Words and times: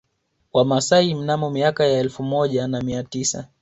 Wamasai 0.53 1.13
mnamo 1.15 1.49
miaka 1.49 1.85
ya 1.85 1.99
elfu 1.99 2.23
moja 2.23 2.67
na 2.67 2.81
mia 2.81 3.03
tisa 3.03 3.47